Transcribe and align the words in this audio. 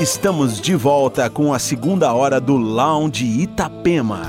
Estamos 0.00 0.60
de 0.60 0.76
volta 0.76 1.28
com 1.28 1.52
a 1.52 1.58
segunda 1.58 2.12
hora 2.14 2.40
do 2.40 2.56
Lounge 2.56 3.24
Itapema. 3.24 4.22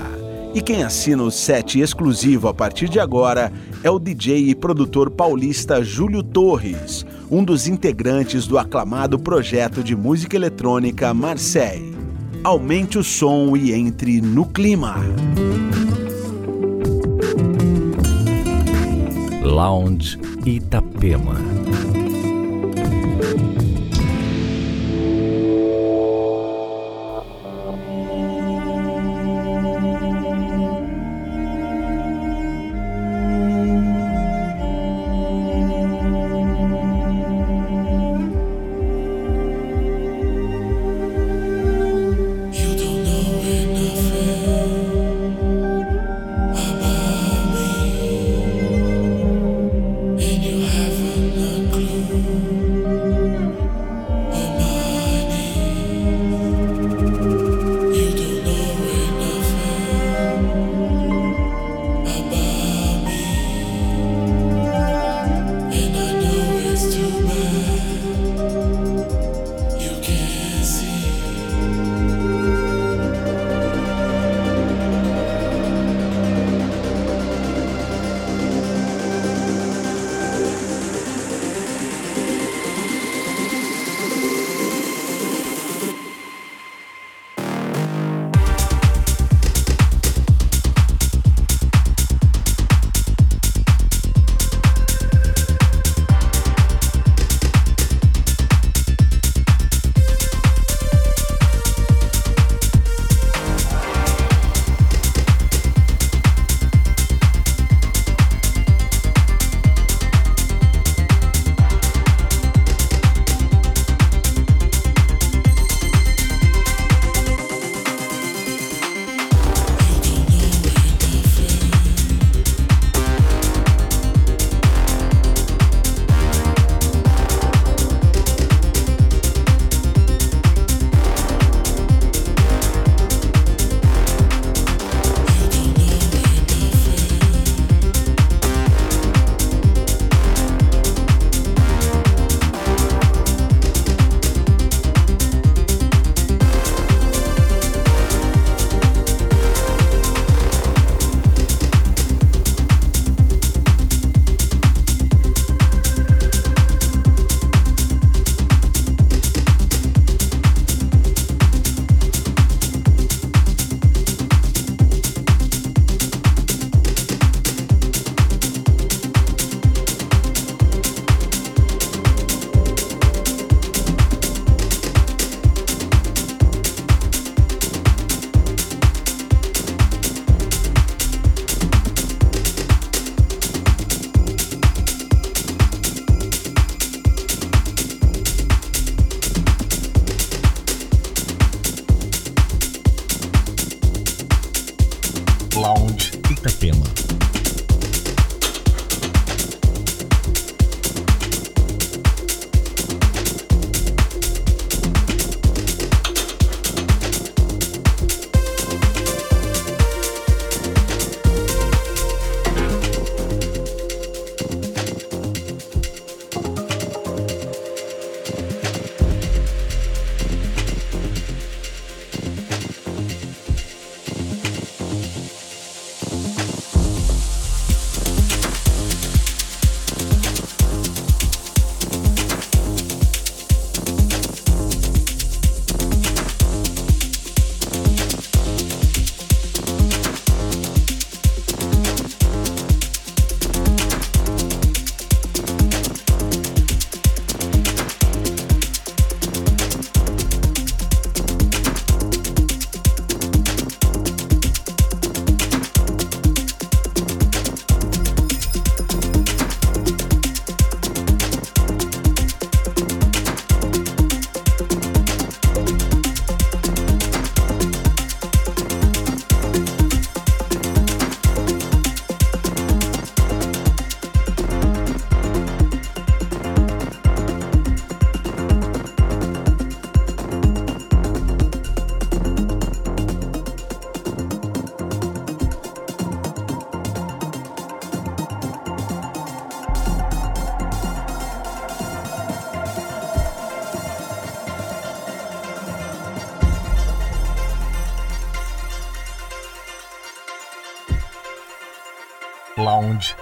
E 0.52 0.64
quem 0.64 0.82
assina 0.82 1.22
o 1.22 1.30
set 1.30 1.80
exclusivo 1.80 2.48
a 2.48 2.54
partir 2.56 2.90
de 2.90 3.00
agora 3.00 3.54
é 3.84 3.92
o 3.92 4.00
DJ 4.00 4.50
e 4.50 4.56
produtor 4.56 5.12
paulista 5.12 5.84
Júlio 5.84 6.24
Torres, 6.24 7.06
um 7.30 7.44
dos 7.44 7.68
integrantes 7.68 8.48
do 8.48 8.58
aclamado 8.58 9.20
projeto 9.20 9.84
de 9.84 9.96
música 9.96 10.36
eletrônica 10.36 11.14
Marseille. 11.14 11.96
Aumente 12.44 12.98
o 12.98 13.04
som 13.04 13.56
e 13.56 13.72
entre 13.72 14.22
no 14.22 14.48
clima. 14.48 14.96
Lounge 19.44 20.18
Itapema. 20.48 21.69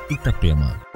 Itapema. 0.09 0.86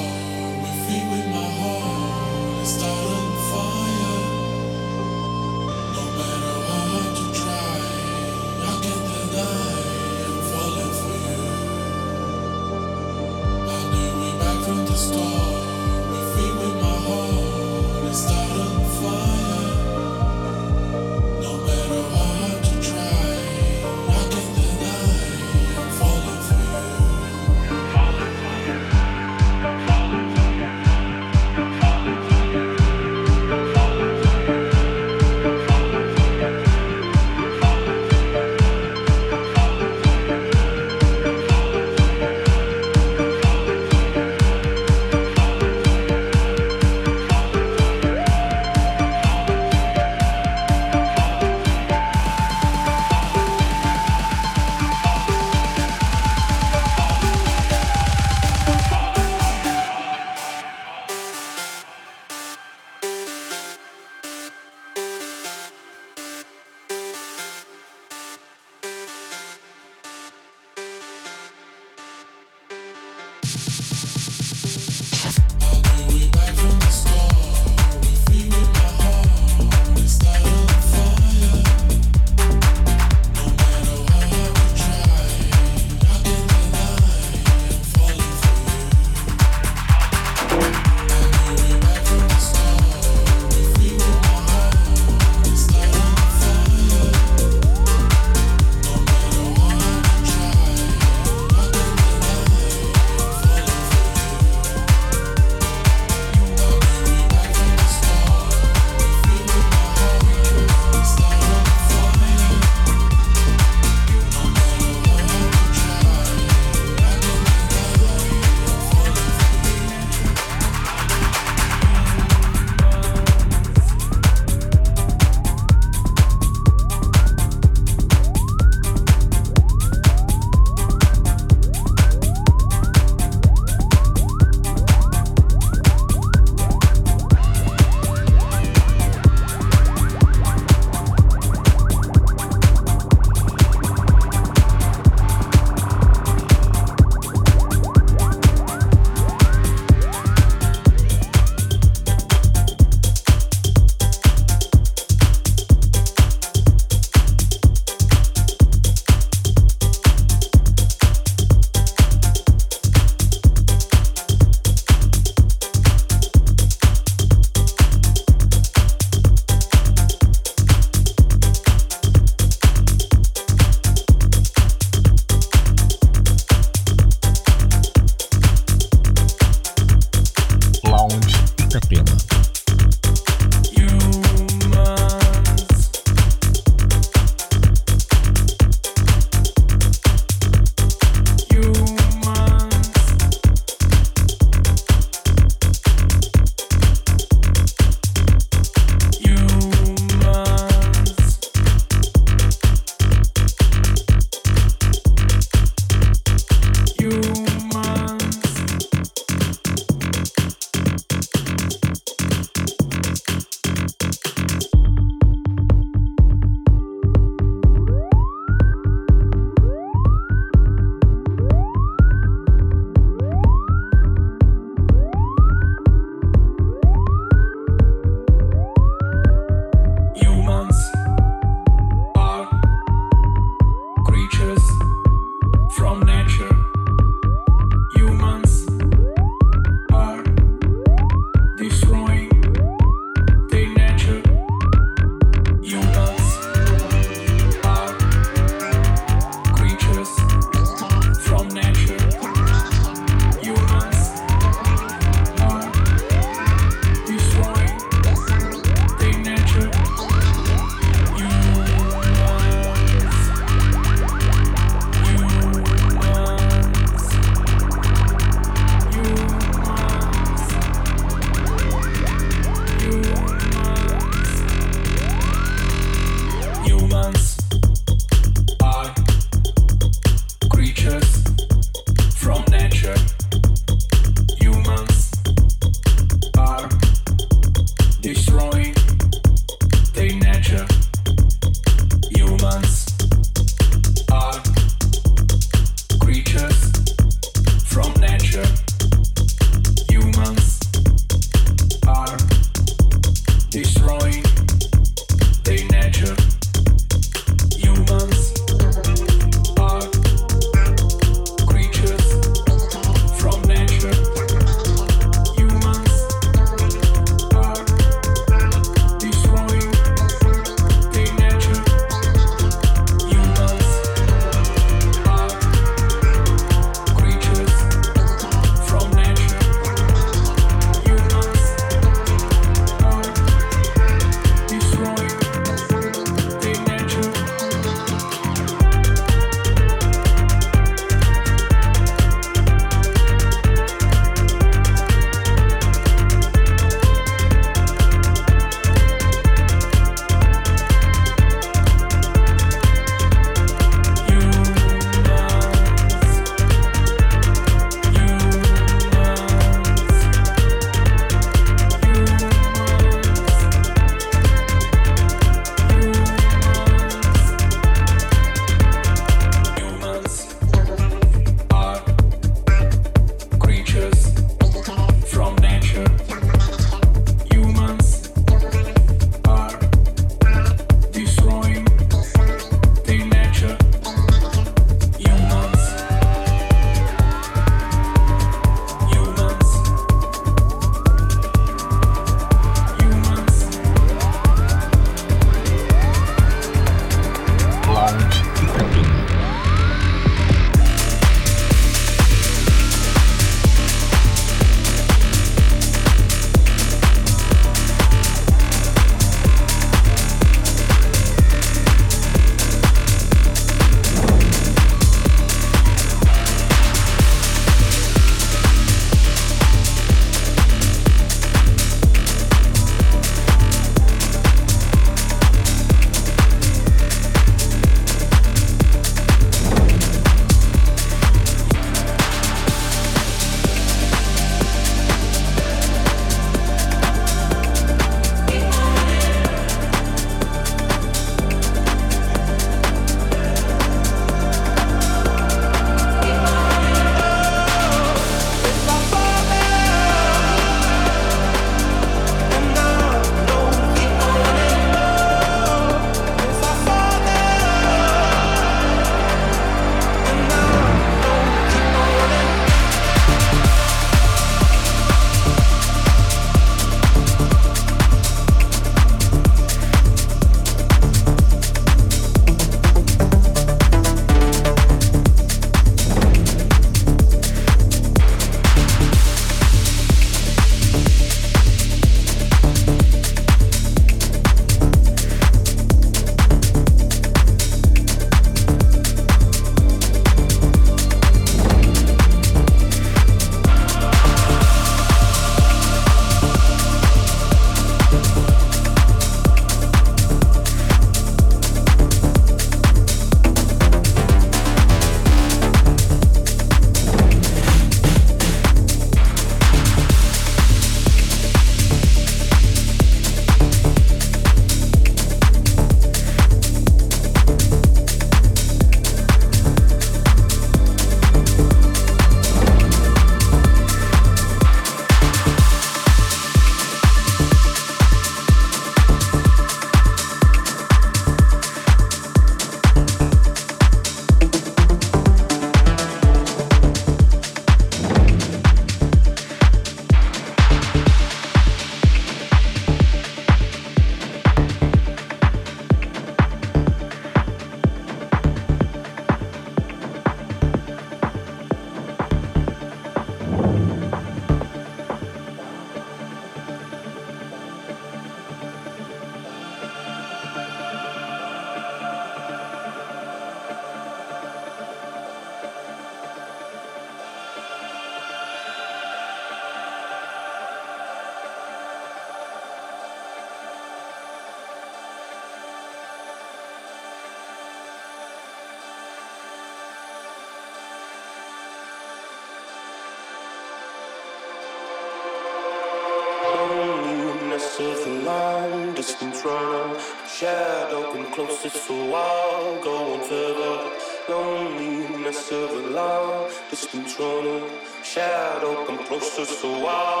to 599.25 599.41
the 599.41 599.47
wall. 599.47 600.00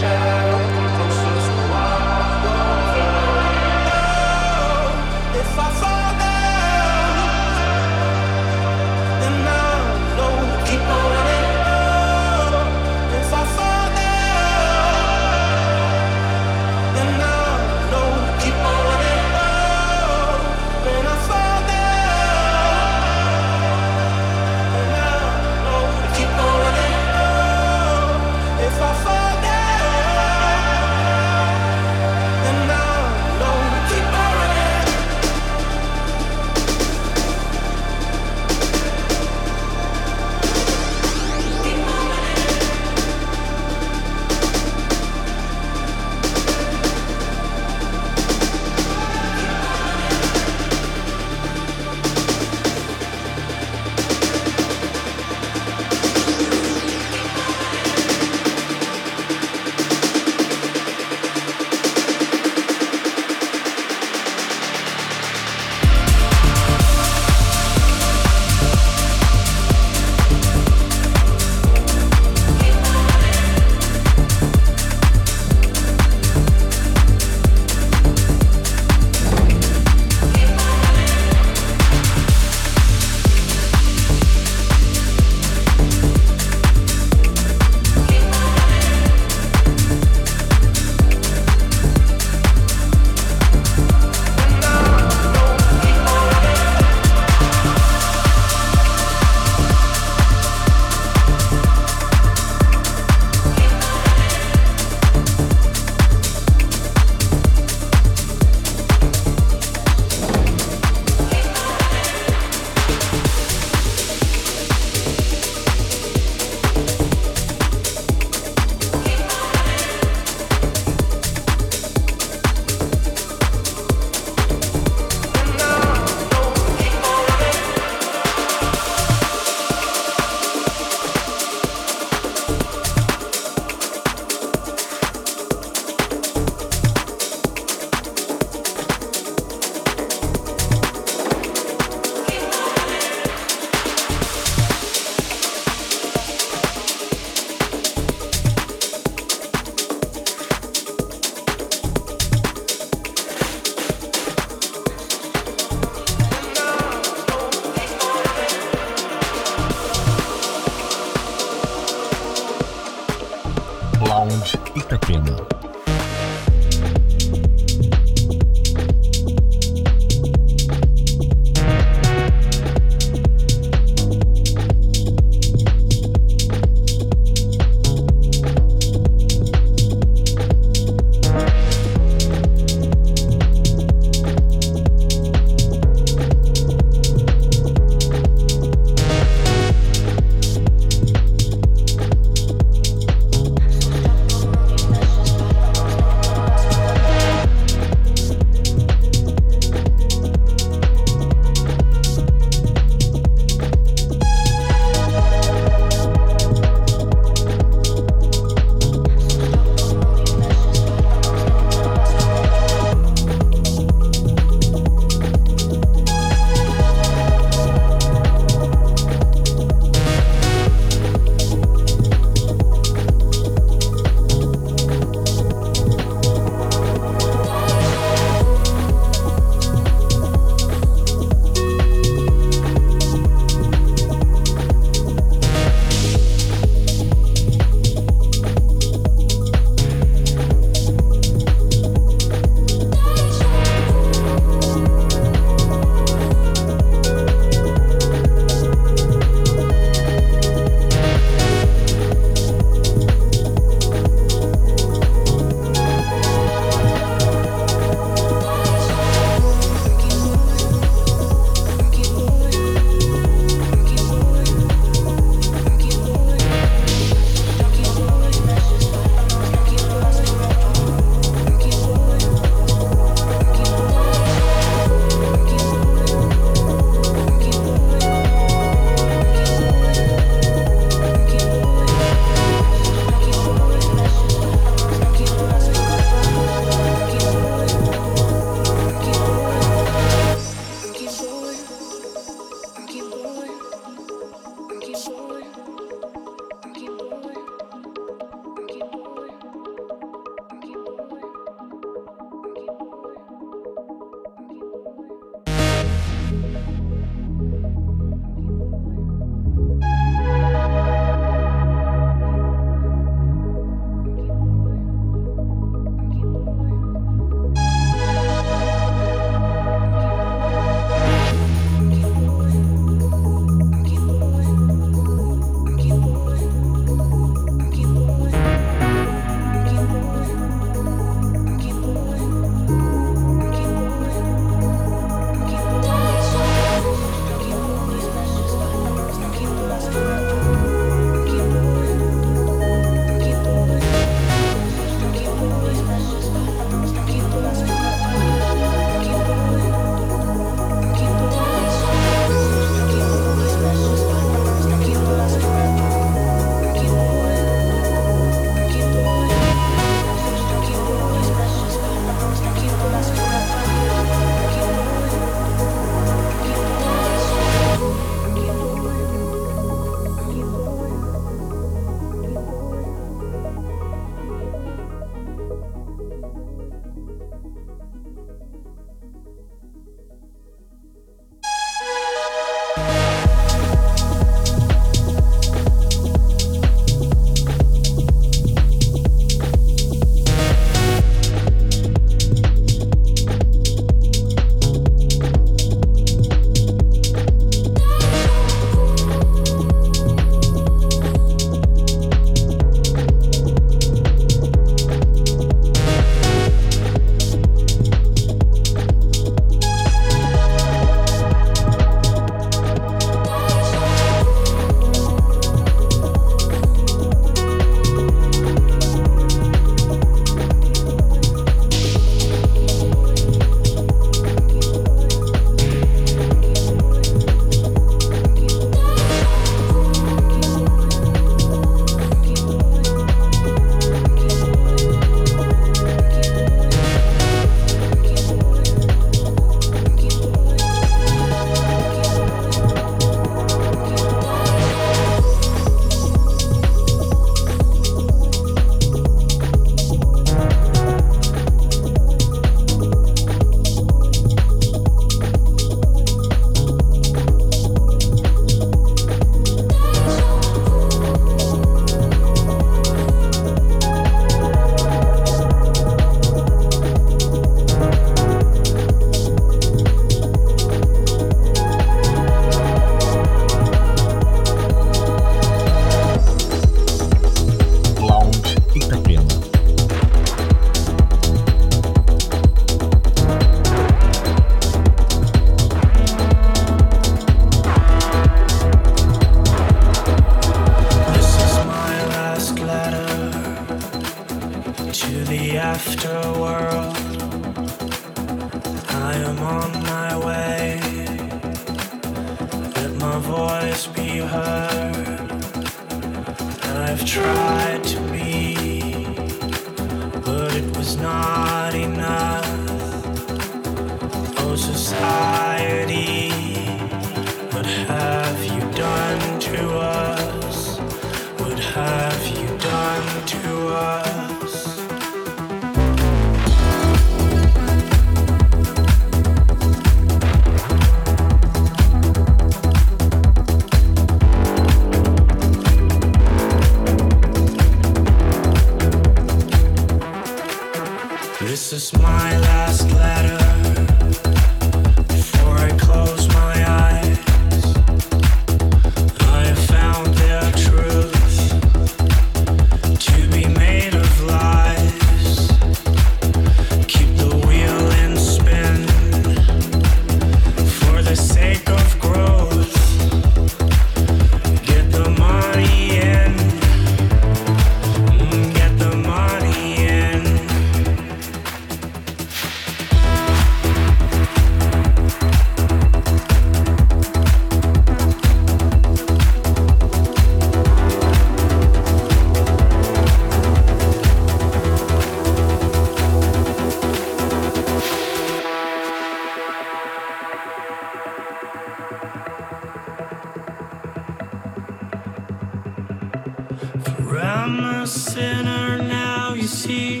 For 596.62 597.18
I'm 597.18 597.58
a 597.58 597.86
sinner 597.86 598.78
now, 598.78 599.34
you 599.34 599.48
see. 599.48 600.00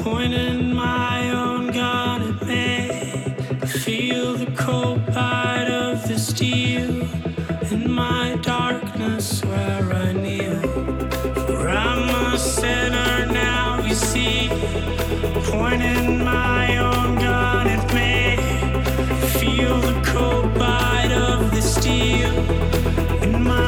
Pointing 0.00 0.74
my 0.74 1.30
own 1.30 1.72
gun 1.72 2.20
at 2.34 2.46
me. 2.46 3.34
I 3.62 3.66
feel 3.66 4.34
the 4.34 4.50
cold 4.56 5.06
bite 5.06 5.70
of 5.70 6.06
the 6.06 6.18
steel 6.18 7.08
in 7.72 7.90
my 7.90 8.36
darkness 8.42 9.42
where 9.46 9.90
I 9.90 10.12
kneel. 10.12 10.60
For 11.46 11.68
I'm 11.70 12.10
a 12.32 12.38
sinner 12.38 13.24
now, 13.32 13.80
you 13.82 13.94
see. 13.94 14.50
Pointing 15.44 16.22
my 16.22 16.76
own 16.76 17.14
gun 17.16 17.68
at 17.68 17.94
me. 17.94 18.36
I 18.36 19.26
feel 19.40 19.80
the 19.80 19.98
cold 20.04 20.52
bite 20.58 21.12
of 21.12 21.50
the 21.54 21.62
steel. 21.62 22.73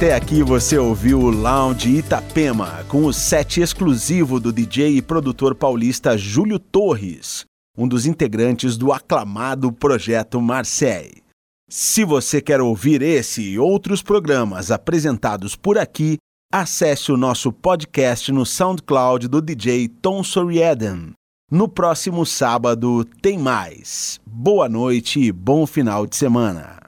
Até 0.00 0.14
aqui 0.14 0.42
você 0.42 0.78
ouviu 0.78 1.20
o 1.20 1.30
Lounge 1.30 1.98
Itapema, 1.98 2.82
com 2.88 3.04
o 3.04 3.12
set 3.12 3.60
exclusivo 3.60 4.40
do 4.40 4.50
DJ 4.50 4.96
e 4.96 5.02
produtor 5.02 5.54
paulista 5.54 6.16
Júlio 6.16 6.58
Torres, 6.58 7.44
um 7.76 7.86
dos 7.86 8.06
integrantes 8.06 8.78
do 8.78 8.94
aclamado 8.94 9.70
Projeto 9.70 10.40
Marseille. 10.40 11.22
Se 11.68 12.02
você 12.02 12.40
quer 12.40 12.62
ouvir 12.62 13.02
esse 13.02 13.42
e 13.42 13.58
outros 13.58 14.00
programas 14.00 14.70
apresentados 14.70 15.54
por 15.54 15.76
aqui, 15.76 16.16
acesse 16.50 17.12
o 17.12 17.18
nosso 17.18 17.52
podcast 17.52 18.32
no 18.32 18.46
SoundCloud 18.46 19.28
do 19.28 19.42
DJ 19.42 19.86
Tom 19.86 20.24
Sorieden. 20.24 21.12
No 21.52 21.68
próximo 21.68 22.24
sábado 22.24 23.04
tem 23.20 23.36
mais. 23.36 24.18
Boa 24.24 24.66
noite 24.66 25.20
e 25.20 25.30
bom 25.30 25.66
final 25.66 26.06
de 26.06 26.16
semana. 26.16 26.79